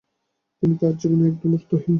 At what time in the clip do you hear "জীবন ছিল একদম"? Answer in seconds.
0.93-1.51